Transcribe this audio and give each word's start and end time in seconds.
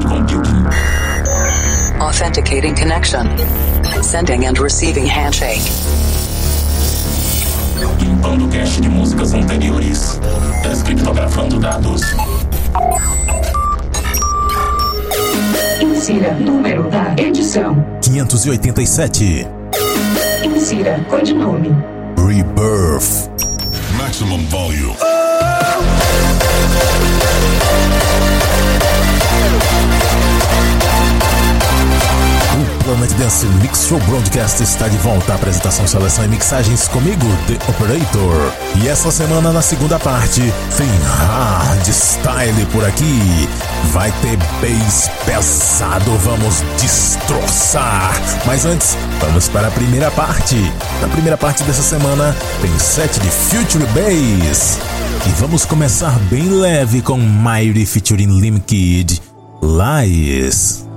cloud 0.00 0.28
computing. 0.28 0.66
Authenticating 2.00 2.74
connection. 2.74 3.26
Sending 4.02 4.46
and 4.46 4.58
receiving 4.58 5.06
handshake. 5.06 5.62
Limpando 8.00 8.48
cache 8.48 8.80
de 8.80 8.88
músicas 8.88 9.34
anteriores. 9.34 10.20
Descriptografando 10.62 11.58
dados. 11.58 12.02
Insira 15.80 16.34
número 16.34 16.88
da 16.90 17.14
edição. 17.16 17.84
587. 18.02 19.46
Insira 20.44 21.04
codinome. 21.08 21.70
Rebirth. 22.16 23.30
Maximum 23.96 24.44
volume. 24.46 24.96
O 27.54 27.57
Planet 32.88 33.12
Dance 33.18 33.44
Mix 33.60 33.86
Show 33.86 34.00
Broadcast 34.06 34.62
está 34.62 34.88
de 34.88 34.96
volta. 34.96 35.34
apresentação, 35.34 35.86
seleção 35.86 36.24
e 36.24 36.28
mixagens 36.28 36.88
comigo, 36.88 37.26
The 37.46 37.58
Operator. 37.70 38.50
E 38.82 38.88
essa 38.88 39.10
semana, 39.10 39.52
na 39.52 39.60
segunda 39.60 39.98
parte, 39.98 40.40
tem 40.74 40.88
hard 41.04 41.86
style 41.86 42.66
por 42.72 42.82
aqui. 42.86 43.46
Vai 43.92 44.10
ter 44.22 44.38
bass 44.38 45.10
pesado, 45.26 46.16
vamos 46.24 46.64
destroçar. 46.80 48.10
Mas 48.46 48.64
antes, 48.64 48.96
vamos 49.20 49.48
para 49.48 49.68
a 49.68 49.70
primeira 49.70 50.10
parte. 50.12 50.56
Na 51.02 51.08
primeira 51.08 51.36
parte 51.36 51.62
dessa 51.64 51.82
semana, 51.82 52.34
tem 52.62 52.78
set 52.78 53.20
de 53.20 53.28
Future 53.28 53.84
Bass. 53.88 54.78
E 55.26 55.30
vamos 55.38 55.66
começar 55.66 56.18
bem 56.30 56.48
leve 56.48 57.02
com 57.02 57.18
Mighty 57.18 57.84
featuring 57.84 58.40
Lim 58.40 58.60
Kid. 58.60 59.20
Lies. 59.60 60.87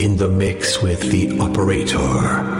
In 0.00 0.16
the 0.16 0.28
mix 0.28 0.80
with 0.80 1.10
the 1.10 1.38
operator. 1.40 2.59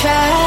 try. 0.00 0.37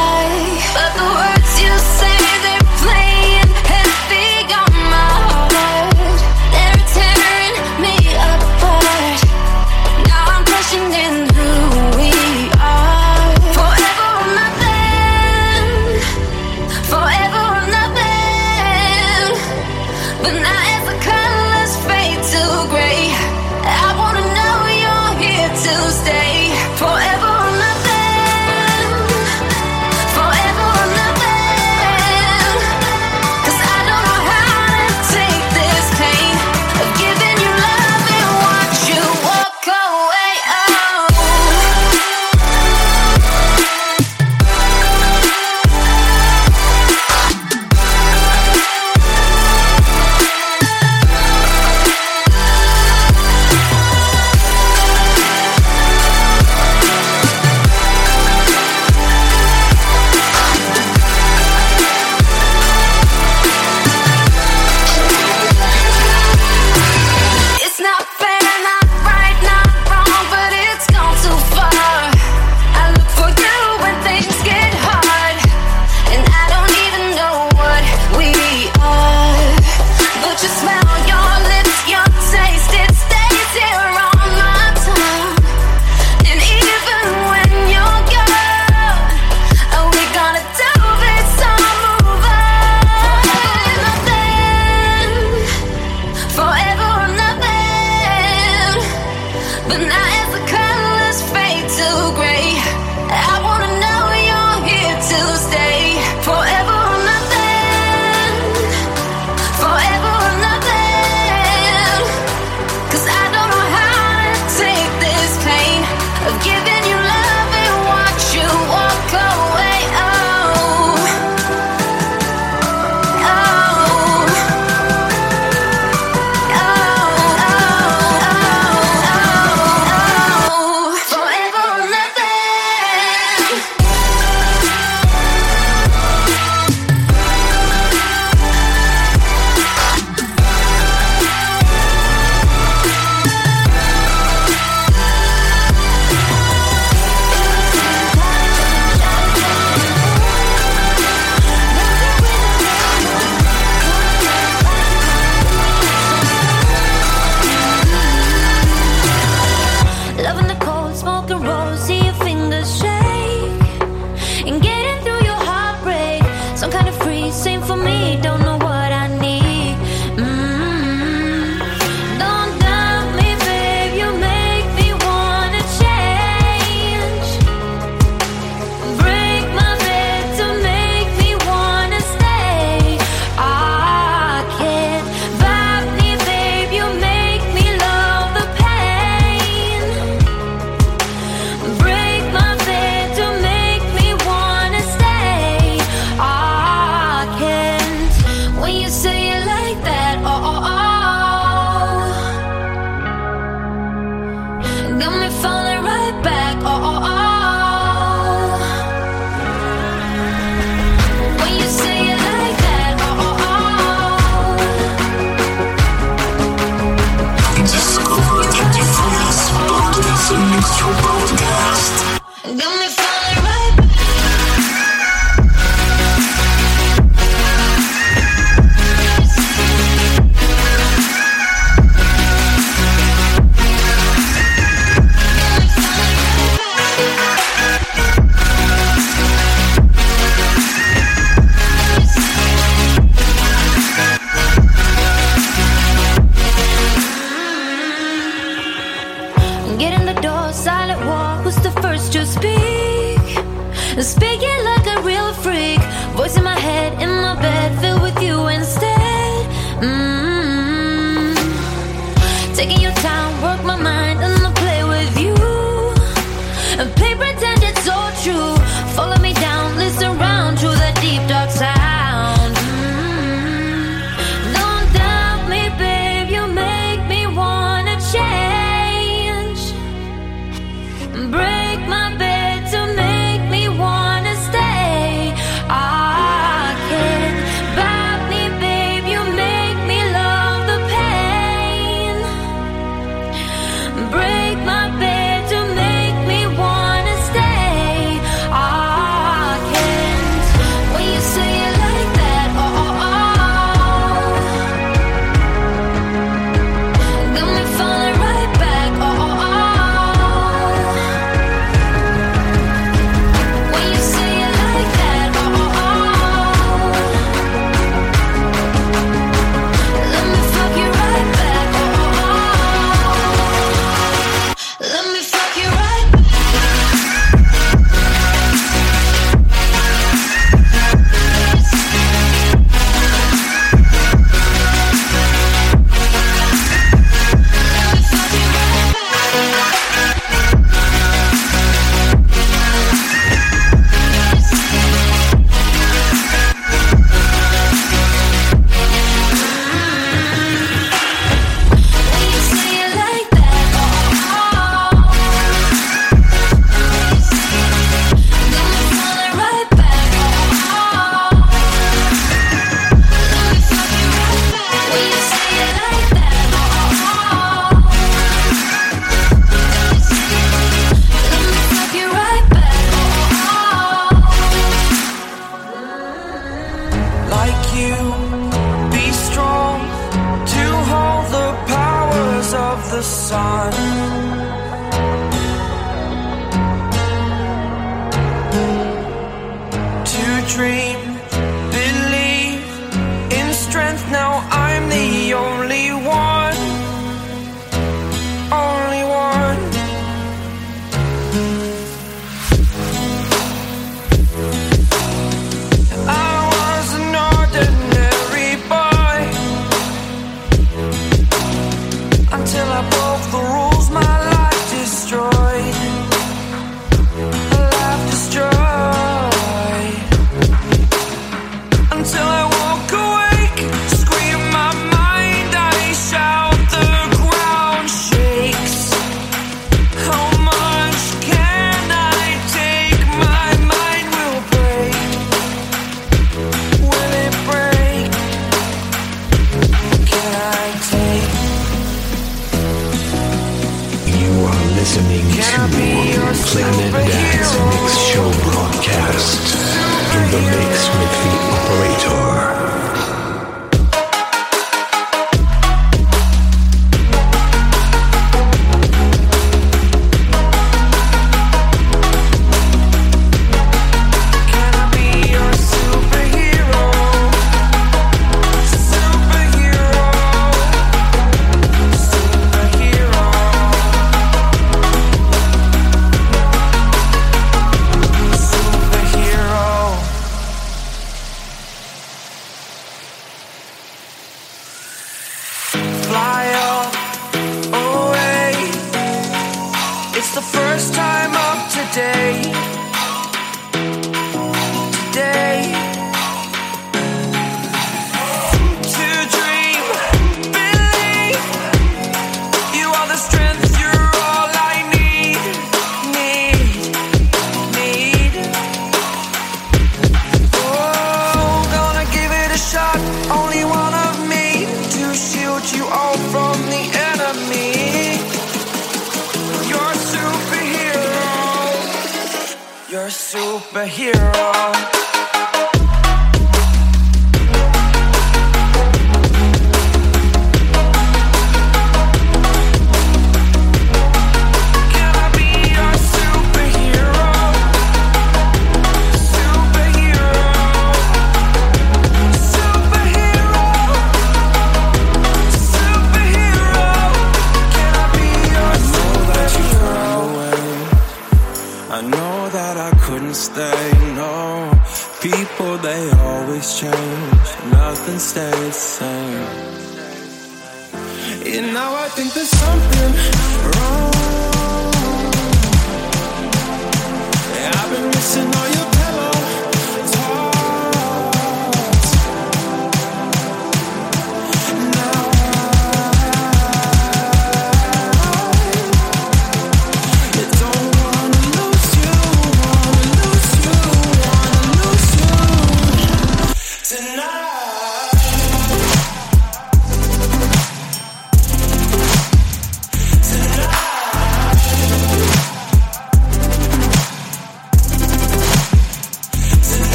Dream, 390.52 390.91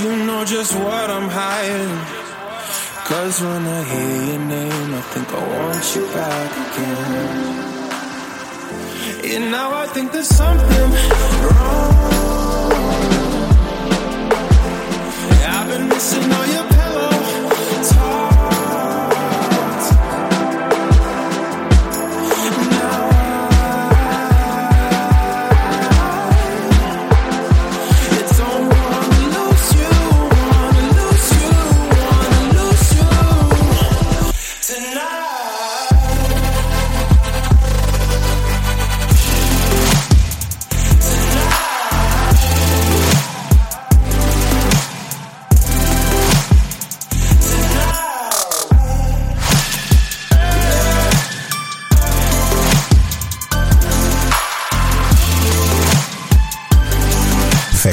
you 0.00 0.16
know 0.26 0.44
just 0.44 0.74
what 0.76 1.10
I'm 1.10 1.28
hiding. 1.28 1.98
Cause 3.08 3.40
when 3.40 3.66
I 3.66 3.82
hear 3.84 4.24
your 4.30 4.44
name, 4.46 4.94
I 4.94 5.00
think 5.12 5.28
I 5.32 5.40
want 5.56 5.96
you 5.96 6.06
back 6.12 6.50
again. 6.66 7.74
And 9.34 9.50
now 9.50 9.74
I 9.74 9.86
think 9.88 10.12
there's 10.12 10.28
something 10.28 10.90
wrong. 11.44 11.94
I've 15.56 15.68
been 15.68 15.88
missing 15.88 16.32
all 16.32 16.46
your 16.46 16.67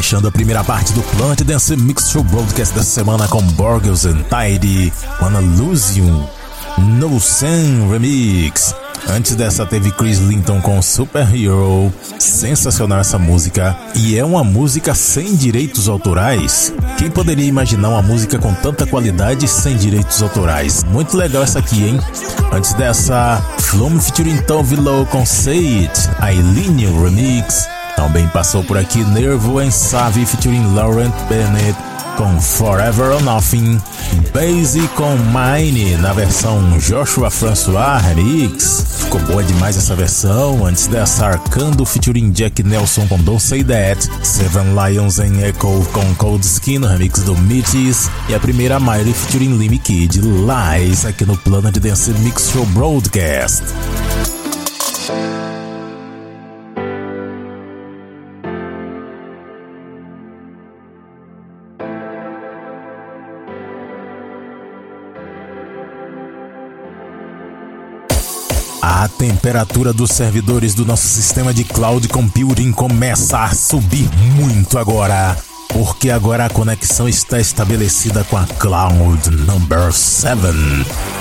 Fechando 0.06 0.28
a 0.28 0.32
primeira 0.32 0.64
parte 0.64 0.94
do 0.94 1.02
Plant 1.02 1.42
Dance 1.42 1.76
Mix 1.76 2.12
Show 2.12 2.24
Broadcast 2.24 2.76
dessa 2.76 2.92
semana 2.92 3.28
com 3.28 3.42
Borgels 3.42 4.06
and 4.06 4.24
Lose 5.58 6.00
You, 6.00 6.30
No 6.78 7.20
Sun 7.20 7.90
Remix. 7.90 8.76
Antes 9.10 9.34
dessa 9.34 9.66
teve 9.66 9.92
Chris 9.92 10.20
Linton 10.20 10.62
com 10.62 10.80
Superhero, 10.80 11.92
sensacional 12.20 13.00
essa 13.00 13.18
música, 13.18 13.76
e 13.96 14.16
é 14.16 14.24
uma 14.24 14.44
música 14.44 14.94
sem 14.94 15.36
direitos 15.36 15.90
autorais. 15.90 16.72
Quem 17.00 17.10
poderia 17.10 17.48
imaginar 17.48 17.90
uma 17.90 18.04
música 18.04 18.38
com 18.38 18.54
tanta 18.54 18.86
qualidade 18.86 19.48
sem 19.48 19.76
direitos 19.76 20.22
autorais? 20.22 20.84
Muito 20.84 21.18
legal 21.18 21.42
essa 21.42 21.58
aqui, 21.58 21.84
hein? 21.84 22.00
Antes 22.54 22.76
dessa, 22.76 23.44
Flume 23.58 24.00
featuring 24.00 24.38
Tove 24.44 24.76
Lo 24.76 25.04
com 25.08 25.26
Say 25.26 25.80
It, 25.88 26.10
Eileen 26.22 27.02
Remix. 27.02 27.75
Também 28.06 28.28
passou 28.28 28.64
por 28.64 28.78
aqui 28.78 29.04
Nervo 29.04 29.58
and 29.58 29.72
Savi 29.72 30.28
featuring 30.28 30.76
Laurent 30.76 31.12
Bennett 31.28 31.76
com 32.16 32.40
Forever 32.40 33.16
or 33.16 33.24
Nothing, 33.24 33.82
Basie 34.32 34.88
com 34.90 35.18
Mine 35.18 35.98
na 35.98 36.14
versão 36.14 36.78
Joshua 36.78 37.32
François 37.32 38.00
Remix. 38.00 38.86
Ficou 39.00 39.20
boa 39.22 39.44
demais 39.44 39.76
essa 39.76 39.96
versão. 39.96 40.68
Antes 40.68 40.86
dessa, 40.86 41.26
Arcando 41.26 41.84
featuring 41.84 42.30
Jack 42.30 42.62
Nelson 42.62 43.08
com 43.08 43.18
Don't 43.18 43.42
Say 43.42 43.64
That, 43.64 44.08
Seven 44.22 44.76
Lions 44.76 45.18
and 45.18 45.42
Echo 45.42 45.84
com 45.92 46.14
Cold 46.14 46.46
Skin 46.46 46.78
no 46.78 46.88
remix 46.88 47.24
do 47.24 47.36
Mitties 47.36 48.08
e 48.30 48.36
a 48.36 48.40
primeira 48.40 48.80
Miley 48.80 49.14
featuring 49.14 49.58
Limmy 49.58 49.80
Kid 49.80 50.22
Lies 50.22 51.06
aqui 51.06 51.26
no 51.26 51.36
Planet 51.38 51.80
Dance 51.80 52.12
Mix 52.12 52.52
Show 52.52 52.68
Broadcast. 52.68 53.64
Temperatura 69.18 69.94
dos 69.94 70.12
servidores 70.12 70.74
do 70.74 70.86
nosso 70.86 71.08
sistema 71.08 71.54
de 71.54 71.64
cloud 71.64 72.08
computing 72.10 72.72
começa 72.72 73.40
a 73.40 73.54
subir 73.54 74.10
muito 74.36 74.78
agora. 74.78 75.36
Porque 75.70 76.10
agora 76.10 76.46
a 76.46 76.50
conexão 76.50 77.10
está 77.10 77.40
estabelecida 77.40 78.24
com 78.26 78.38
a 78.38 78.46
Cloud 78.46 79.30
Number 79.30 79.92
7. 79.92 80.38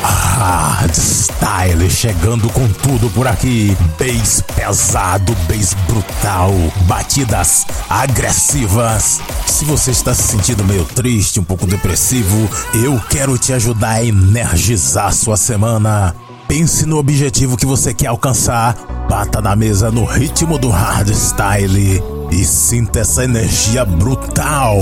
Hard 0.02 0.94
Style 0.94 1.90
chegando 1.90 2.48
com 2.50 2.68
tudo 2.68 3.10
por 3.10 3.26
aqui. 3.26 3.76
Bass 3.98 4.44
pesado, 4.54 5.34
bass 5.48 5.74
brutal, 5.88 6.52
batidas 6.86 7.66
agressivas. 7.88 9.20
Se 9.46 9.64
você 9.64 9.90
está 9.90 10.14
se 10.14 10.22
sentindo 10.22 10.62
meio 10.62 10.84
triste, 10.84 11.40
um 11.40 11.44
pouco 11.44 11.66
depressivo, 11.66 12.48
eu 12.74 13.00
quero 13.08 13.36
te 13.38 13.52
ajudar 13.52 13.90
a 13.90 14.04
energizar 14.04 15.12
sua 15.12 15.36
semana. 15.36 16.14
Pense 16.46 16.84
no 16.84 16.98
objetivo 16.98 17.56
que 17.56 17.64
você 17.64 17.94
quer 17.94 18.08
alcançar, 18.08 18.76
bata 19.08 19.40
na 19.40 19.56
mesa 19.56 19.90
no 19.90 20.04
ritmo 20.04 20.58
do 20.58 20.68
hardstyle 20.68 22.02
e 22.30 22.44
sinta 22.44 23.00
essa 23.00 23.24
energia 23.24 23.84
brutal. 23.84 24.76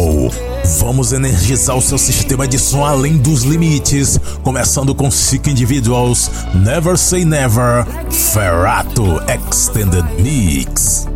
Vamos 0.78 1.12
energizar 1.12 1.76
o 1.76 1.82
seu 1.82 1.98
sistema 1.98 2.48
de 2.48 2.58
som 2.58 2.84
além 2.84 3.16
dos 3.16 3.42
limites, 3.42 4.18
começando 4.42 4.94
com 4.94 5.10
Sick 5.10 5.50
Individuals, 5.50 6.30
Never 6.54 6.98
Say 6.98 7.24
Never, 7.24 7.86
Ferrato 8.10 9.20
Extended 9.28 10.04
Mix. 10.20 11.06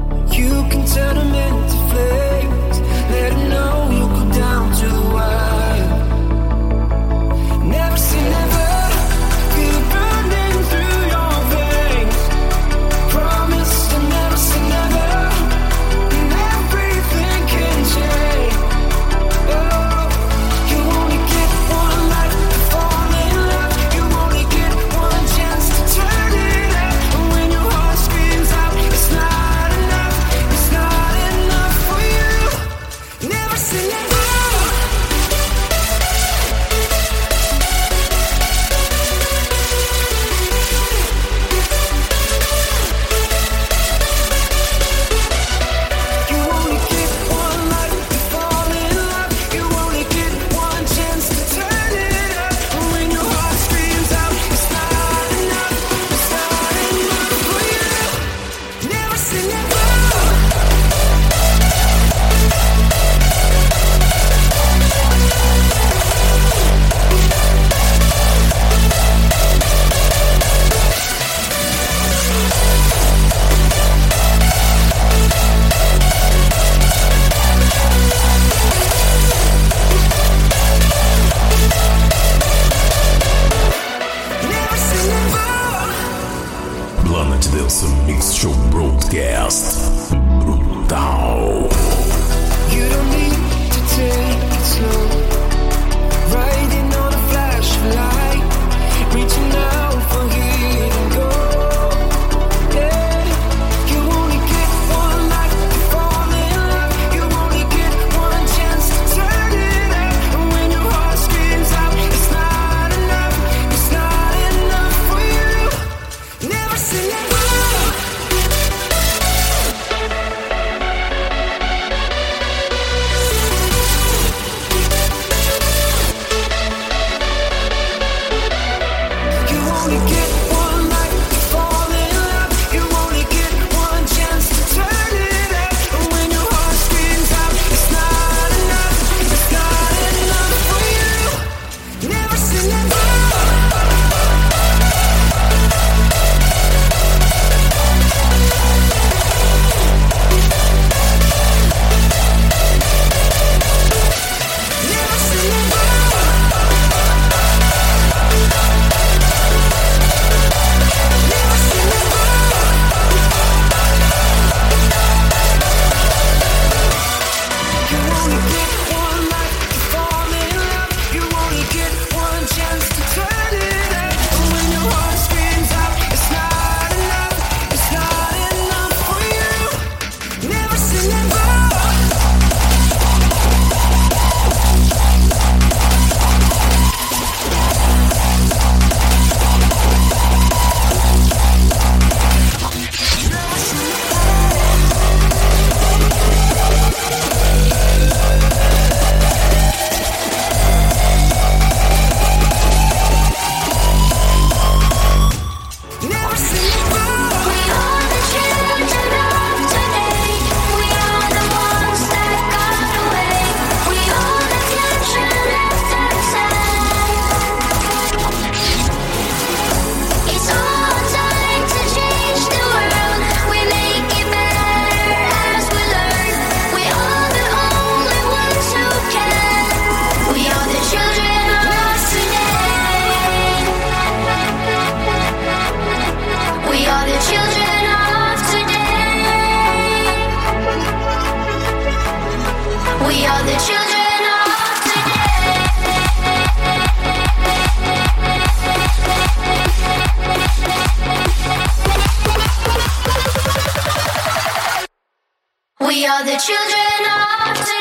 The 256.25 256.33
children 256.39 257.03
of 257.13 257.76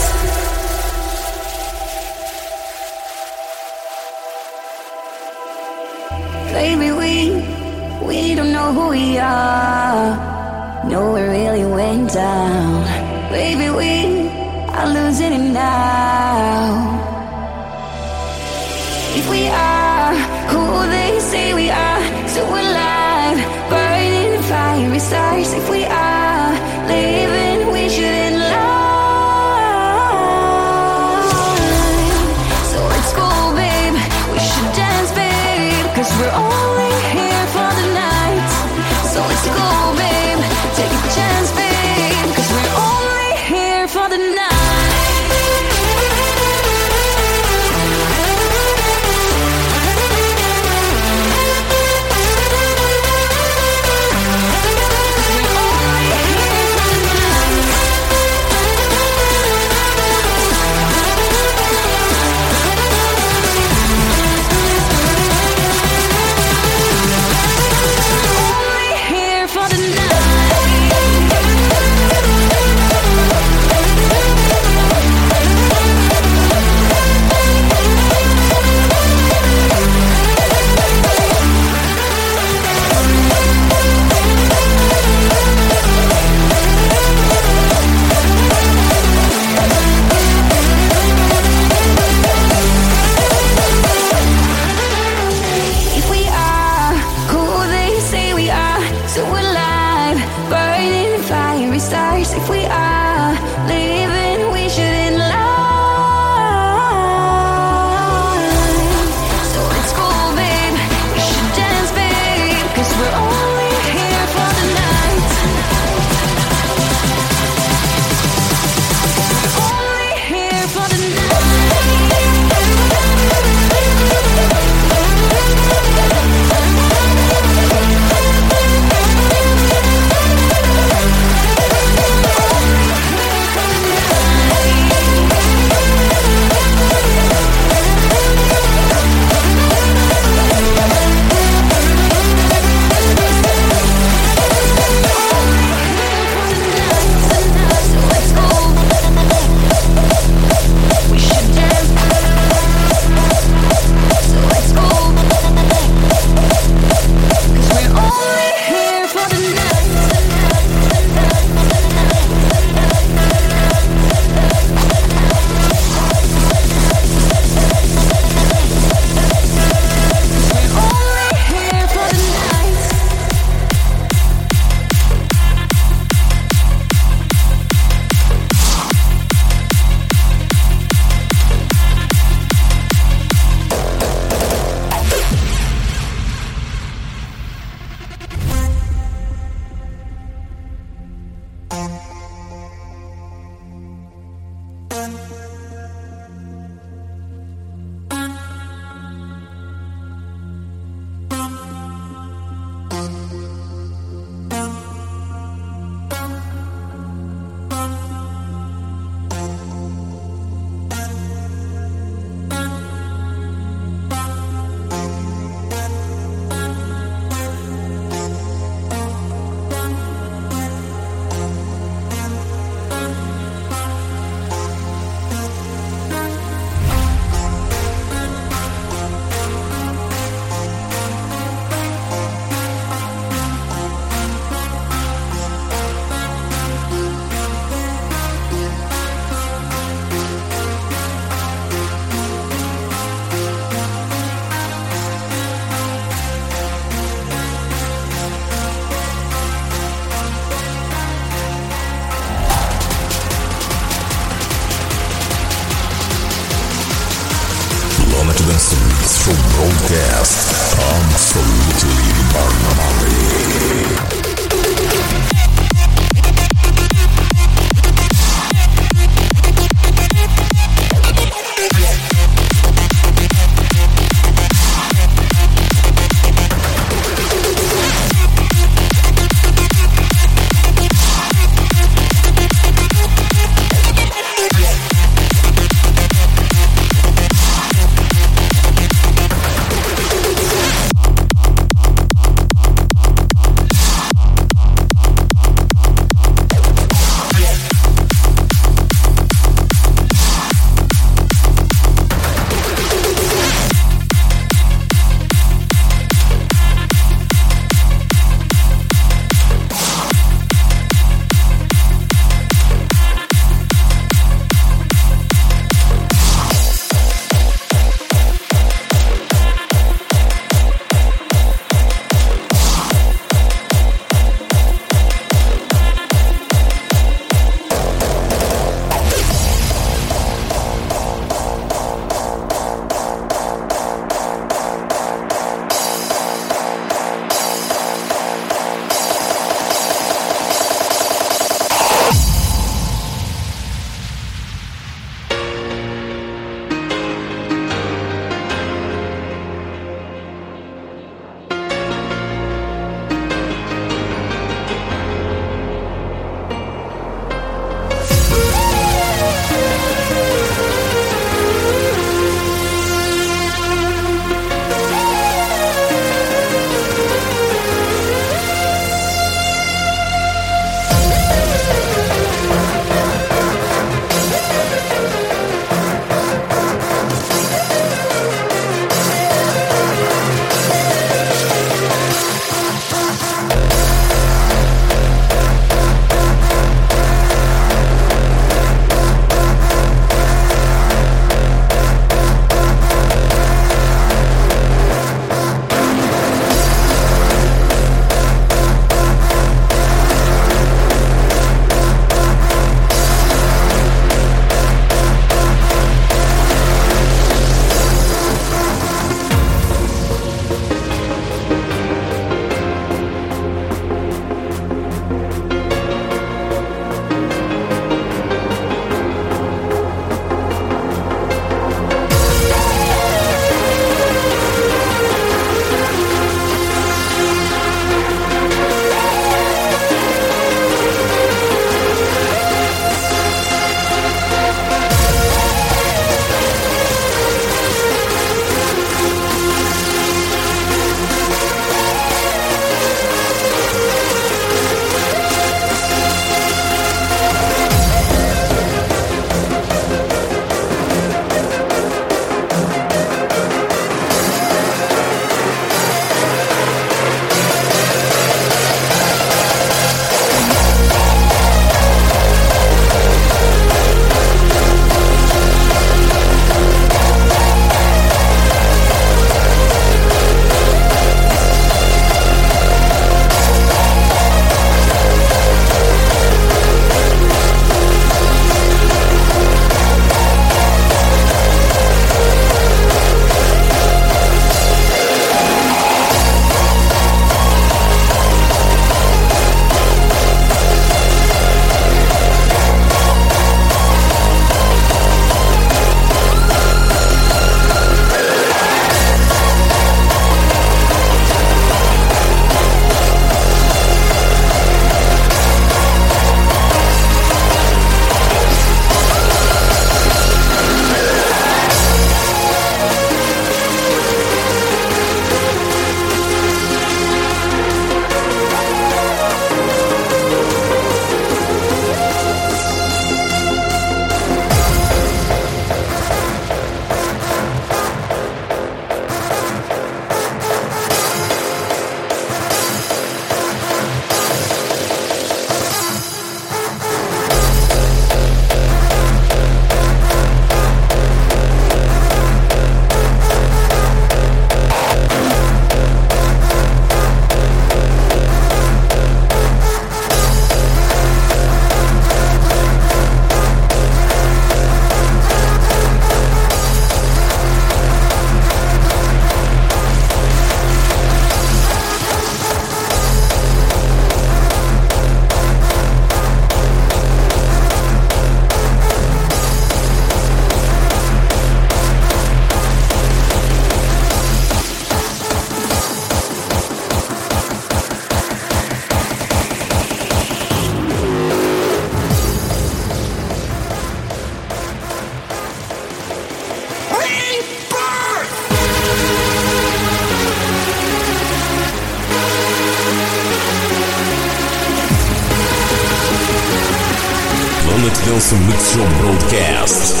Show 599.31 600.00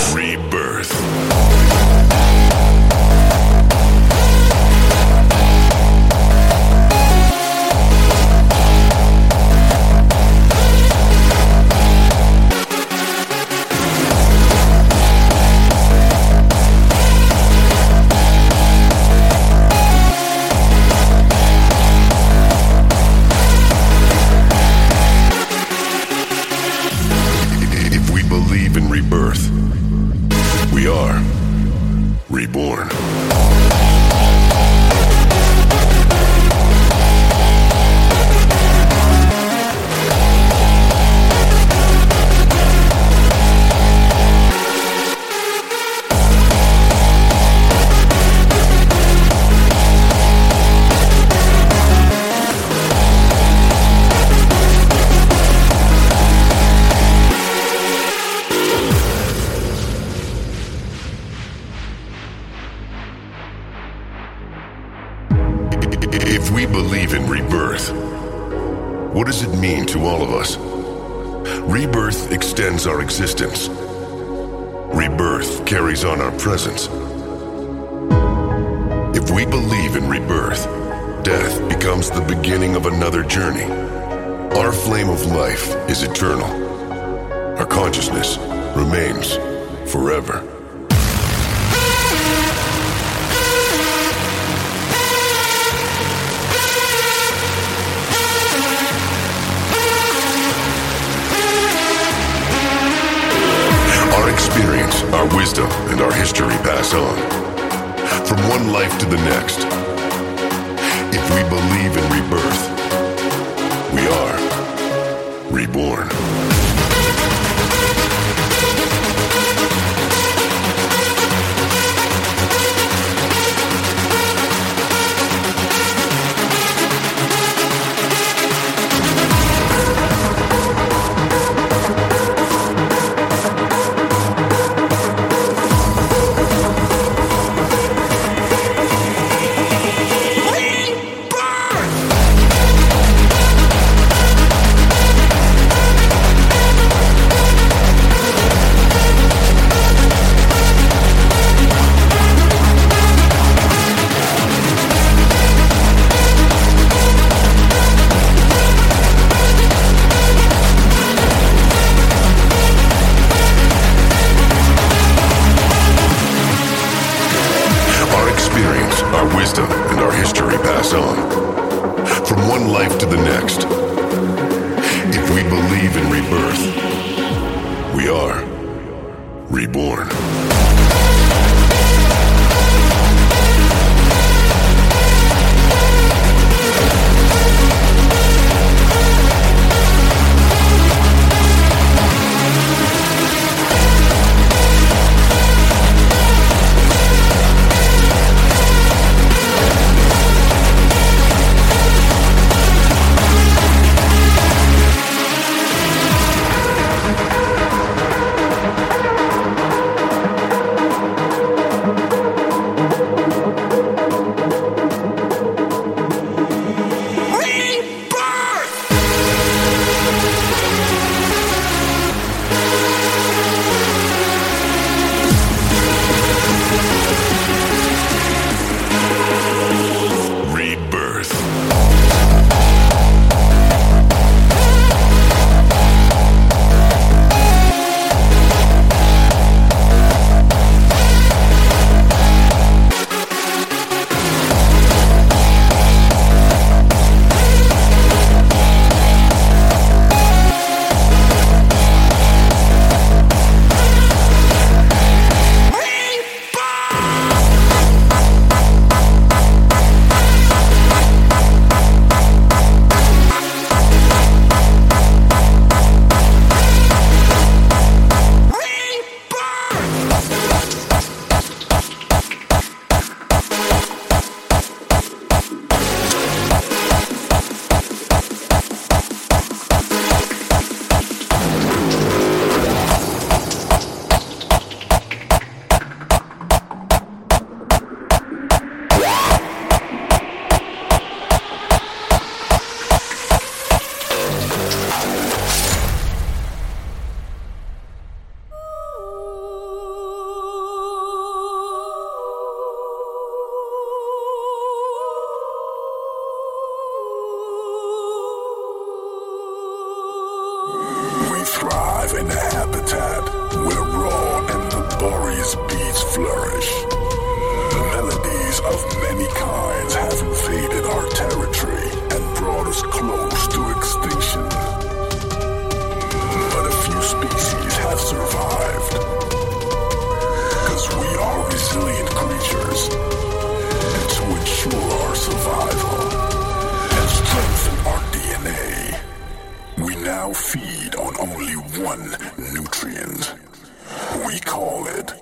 We 344.31 344.39
call 344.39 344.87
it 344.87 345.20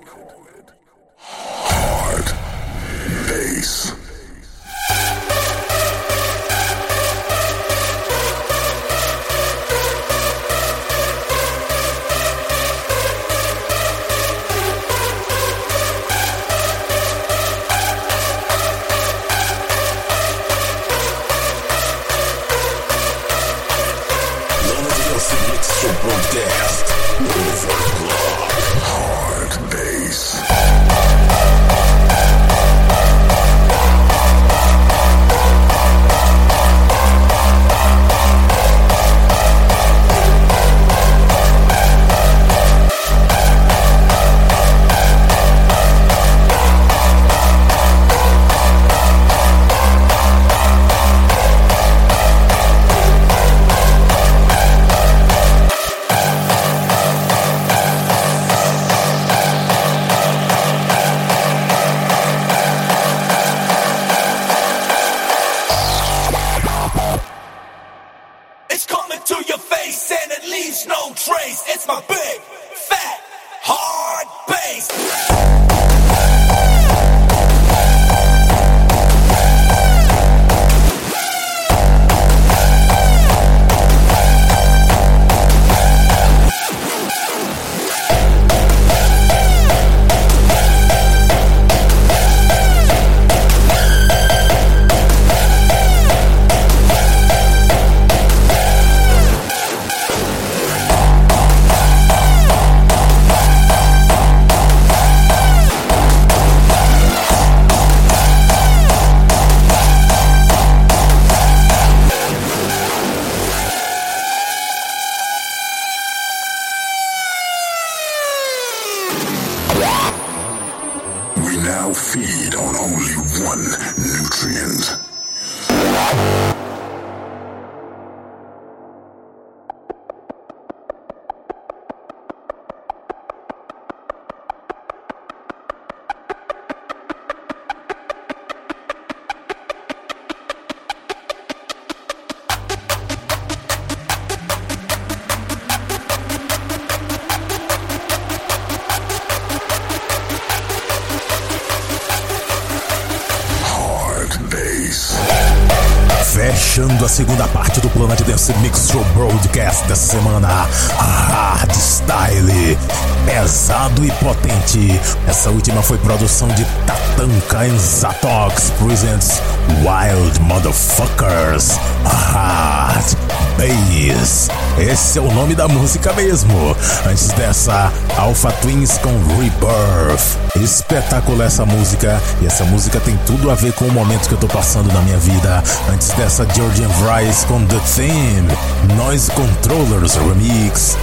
Dessa 159.90 160.18
semana. 160.18 160.68
Hard 160.98 161.74
Style. 161.74 162.78
Pesado 163.26 164.04
e 164.04 164.10
potente. 164.12 165.00
Essa 165.26 165.50
última 165.50 165.82
foi 165.82 165.98
produção 165.98 166.46
de 166.46 166.64
Tatanka 166.86 167.58
and 167.58 167.76
Zatox 167.76 168.70
Presents 168.78 169.42
Wild 169.82 170.40
Motherfuckers. 170.42 171.76
Hard 172.04 173.29
Bass. 173.60 174.48
Esse 174.78 175.18
é 175.18 175.22
o 175.22 175.30
nome 175.30 175.54
da 175.54 175.68
música 175.68 176.12
mesmo. 176.14 176.74
Antes 177.06 177.28
dessa, 177.32 177.92
Alpha 178.16 178.50
Twins 178.62 178.96
com 178.98 179.10
Rebirth. 179.36 180.38
Espetacular 180.56 181.44
essa 181.44 181.66
música. 181.66 182.18
E 182.40 182.46
essa 182.46 182.64
música 182.64 182.98
tem 183.00 183.18
tudo 183.26 183.50
a 183.50 183.54
ver 183.54 183.74
com 183.74 183.84
o 183.84 183.92
momento 183.92 184.28
que 184.28 184.34
eu 184.34 184.38
tô 184.38 184.48
passando 184.48 184.90
na 184.92 185.00
minha 185.02 185.18
vida. 185.18 185.62
Antes 185.92 186.08
dessa, 186.12 186.46
Georgian 186.54 186.88
Rice 186.88 187.44
com 187.44 187.62
The 187.66 187.80
Theme. 187.94 188.48
Noise 188.96 189.30
Controllers 189.32 190.14
Remix. 190.14 190.96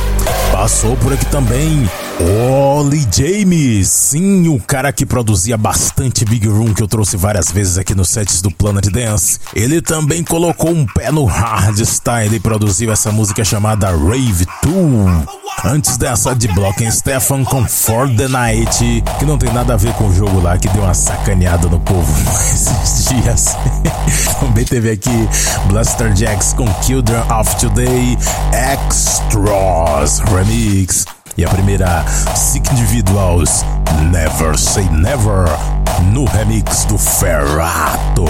Passou 0.51 0.95
por 0.97 1.13
aqui 1.13 1.25
também 1.27 1.87
Oli 2.19 3.07
James, 3.11 3.87
sim, 3.87 4.47
o 4.47 4.59
cara 4.59 4.91
que 4.91 5.05
produzia 5.05 5.55
bastante 5.55 6.25
Big 6.25 6.47
Room 6.47 6.73
que 6.73 6.81
eu 6.81 6.87
trouxe 6.87 7.15
várias 7.15 7.51
vezes 7.51 7.77
aqui 7.77 7.93
nos 7.93 8.09
sets 8.09 8.41
do 8.41 8.49
Planet 8.49 8.87
Dance. 8.87 9.39
Ele 9.53 9.81
também 9.81 10.23
colocou 10.23 10.71
um 10.71 10.83
pé 10.85 11.11
no 11.11 11.25
hardstyle 11.25 12.35
e 12.35 12.39
produziu 12.39 12.91
essa 12.91 13.11
música 13.11 13.45
chamada 13.45 13.89
Rave 13.89 14.47
2. 14.63 15.25
Antes 15.63 15.95
dessa, 15.97 16.35
de 16.35 16.47
Block 16.47 16.91
Stefan 16.91 17.43
com 17.43 17.67
For 17.67 18.09
the 18.15 18.27
Night, 18.27 19.03
que 19.19 19.25
não 19.25 19.37
tem 19.37 19.53
nada 19.53 19.75
a 19.75 19.77
ver 19.77 19.93
com 19.93 20.07
o 20.07 20.13
jogo 20.13 20.39
lá 20.39 20.57
que 20.57 20.69
deu 20.69 20.83
uma 20.83 20.95
sacaneada 20.95 21.67
no 21.67 21.79
povo 21.79 22.11
esses 22.51 23.09
dias. 23.09 23.55
também 24.39 24.65
teve 24.65 24.89
aqui 24.89 25.29
Blaster 25.67 26.15
Jacks 26.15 26.53
com 26.53 26.65
Children 26.81 27.21
of 27.31 27.55
Today 27.57 28.17
Extras 28.53 30.19
Remix. 30.19 31.05
E 31.37 31.45
a 31.45 31.49
primeira, 31.49 32.03
Sick 32.35 32.67
Individuals, 32.71 33.63
Never 34.11 34.57
Say 34.57 34.89
Never, 34.89 35.45
no 36.11 36.25
remix 36.25 36.85
do 36.85 36.97
Ferrato. 36.97 38.25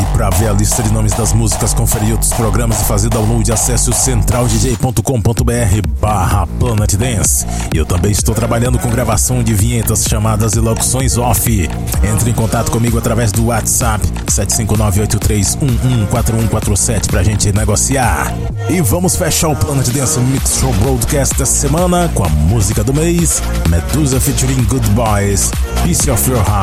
E 0.00 0.04
pra 0.16 0.30
ver 0.30 0.48
a 0.48 0.52
lista 0.52 0.82
de 0.82 0.92
nomes 0.92 1.12
das 1.12 1.32
músicas, 1.32 1.74
conferir 1.74 2.12
outros 2.12 2.32
programas 2.32 2.80
e 2.80 2.84
fazer 2.84 3.08
download, 3.08 3.50
acesse 3.52 3.90
o 3.90 3.92
centraldj.com.br 3.92 5.88
barra 6.00 6.46
Planet 6.58 6.94
Dance. 6.94 7.46
Eu 7.74 7.84
também 7.84 8.10
estou 8.10 8.34
trabalhando 8.34 8.78
com 8.78 8.88
gravação 8.90 9.42
de 9.42 9.52
vinhetas, 9.54 10.04
chamadas 10.04 10.54
e 10.54 10.60
locuções 10.60 11.18
off. 11.18 11.68
Entre 12.02 12.30
em 12.30 12.34
contato 12.34 12.70
comigo 12.70 12.98
através 12.98 13.32
do 13.32 13.46
WhatsApp 13.46 14.06
759-8311-4147 14.26 17.06
pra 17.08 17.22
gente 17.22 17.52
negociar. 17.52 18.32
E 18.70 18.80
vamos 18.80 19.16
fechar 19.16 19.48
o 19.48 19.56
Planet 19.56 19.88
Dance 19.88 20.18
Mix 20.20 20.58
Show 20.58 20.72
Broadcast 20.74 21.34
dessa 21.36 21.52
semana 21.52 22.10
com 22.14 22.24
a 22.24 22.28
música 22.28 22.82
do 22.82 22.94
mês, 22.94 23.42
Medusa 23.68 24.20
featuring 24.20 24.62
Good 24.64 24.88
Boys, 24.90 25.50
Piece 25.82 26.10
of 26.10 26.30
Your 26.30 26.40
Heart, 26.40 26.61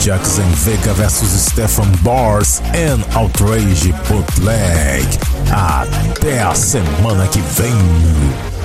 Jackson 0.00 0.48
Vega 0.64 0.94
vs 0.94 1.50
Stefan 1.50 1.90
Bars 2.02 2.62
and 2.74 3.04
Outrage 3.14 3.92
Bootleg. 4.08 5.06
Até 5.52 6.40
a 6.40 6.54
semana 6.54 7.26
que 7.28 7.40
vem. 7.40 8.57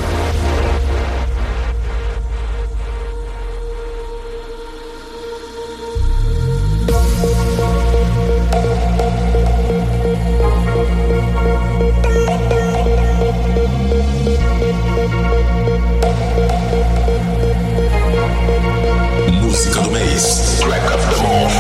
Música 19.74 19.82
do 19.82 19.92
mês. 19.92 20.60
Track 20.62 20.86
of 20.92 21.02
the 21.02 21.24
month. 21.24 21.54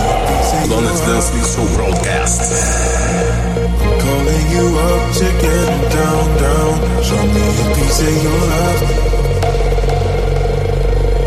Planet 0.68 0.97
Dance 1.05 1.32
Mix 1.34 1.55
Broadcast. 1.76 2.41
Calling 4.01 4.47
you 4.51 4.66
up 4.78 5.14
to 5.14 5.26
get 5.41 5.68
down, 5.91 6.26
down. 6.38 6.74
Show 7.03 7.24
me 7.24 7.41
a 7.41 7.76
piece 7.76 7.99
of 8.01 8.24
your 8.24 8.39
love. 8.51 8.82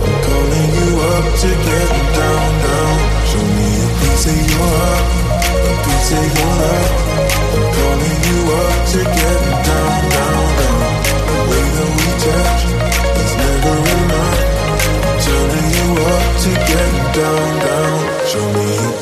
I'm 0.05 0.17
calling 0.27 0.71
you 0.79 0.91
up 1.01 1.27
to 1.41 1.49
get 1.67 1.91
down, 2.15 2.51
down. 2.67 2.95
Show 3.27 3.45
me 3.57 3.69
a 3.77 3.89
piece 4.01 4.27
of 4.27 4.39
your 4.51 4.67
heart, 4.77 5.05
a 5.43 5.75
piece 5.85 6.13
of 6.13 6.25
your 6.39 6.53
love. 6.61 6.91
I'm 7.55 7.67
calling 7.75 8.19
you 8.29 8.39
up 8.53 8.75
to 8.93 9.01
get 9.03 9.41
down, 9.67 9.95
down, 10.15 10.45
down. 10.61 10.87
The 11.27 11.37
way 11.51 11.65
that 11.77 11.91
we 11.97 12.09
touch 12.23 12.76
to 16.47 16.53
get 16.53 17.15
down, 17.15 17.59
down. 17.59 18.27
Show 18.29 18.53
me 18.53 18.96